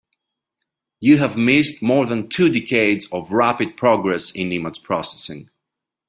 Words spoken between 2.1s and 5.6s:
two decades of rapid progress in image processing.